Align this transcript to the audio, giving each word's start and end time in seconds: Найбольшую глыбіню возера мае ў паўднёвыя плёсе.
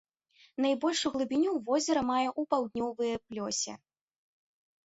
Найбольшую 0.63 1.11
глыбіню 1.15 1.51
возера 1.67 2.01
мае 2.11 2.25
ў 2.39 2.51
паўднёвыя 2.55 3.15
плёсе. 3.29 3.73